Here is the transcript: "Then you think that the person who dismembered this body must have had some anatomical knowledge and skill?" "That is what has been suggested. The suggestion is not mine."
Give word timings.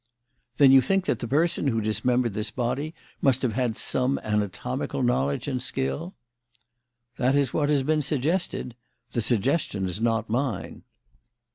"Then 0.57 0.71
you 0.71 0.81
think 0.81 1.05
that 1.05 1.19
the 1.19 1.27
person 1.27 1.67
who 1.67 1.79
dismembered 1.79 2.33
this 2.33 2.49
body 2.49 2.95
must 3.21 3.43
have 3.43 3.53
had 3.53 3.77
some 3.77 4.17
anatomical 4.23 5.03
knowledge 5.03 5.47
and 5.47 5.61
skill?" 5.61 6.15
"That 7.17 7.35
is 7.35 7.53
what 7.53 7.69
has 7.69 7.83
been 7.83 8.01
suggested. 8.01 8.73
The 9.11 9.21
suggestion 9.21 9.85
is 9.85 10.01
not 10.01 10.27
mine." 10.27 10.81